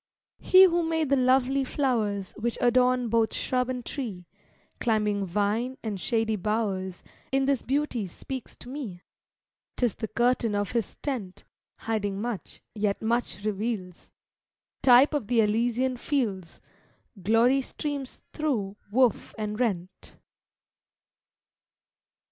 He 0.39 0.63
who 0.63 0.81
made 0.81 1.11
the 1.11 1.15
lovely 1.15 1.63
flowers 1.63 2.33
Which 2.35 2.57
adorn 2.59 3.07
both 3.07 3.35
shrub 3.35 3.69
and 3.69 3.85
tree, 3.85 4.25
Climbing 4.79 5.27
vine, 5.27 5.77
and 5.83 6.01
shady 6.01 6.35
bowers, 6.37 7.03
In 7.31 7.45
this 7.45 7.61
beauty 7.61 8.07
speaks 8.07 8.55
to 8.55 8.69
me: 8.69 9.03
'Tis 9.75 9.93
the 9.93 10.07
curtain 10.07 10.55
of 10.55 10.71
His 10.71 10.95
tent, 11.03 11.43
Hiding 11.81 12.19
much, 12.19 12.63
yet 12.73 12.99
much 13.03 13.45
reveals, 13.45 14.09
Type 14.81 15.13
of 15.13 15.27
the 15.27 15.39
Elysian 15.41 15.97
fields; 15.97 16.61
Glory 17.21 17.61
streams 17.61 18.23
thro' 18.33 18.77
woof 18.89 19.35
and 19.37 19.59
rent. 19.59 20.17